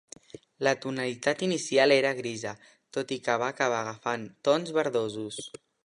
La 0.67 0.71
tonalitat 0.85 1.43
inicial 1.47 1.93
era 1.97 2.15
grisa 2.21 2.55
tot 2.99 3.15
i 3.17 3.19
que 3.29 3.37
va 3.45 3.51
acabar 3.55 3.83
agafant 3.85 4.27
tons 4.49 4.77
verdosos. 4.81 5.41